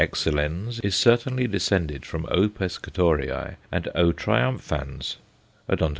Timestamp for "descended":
1.45-2.03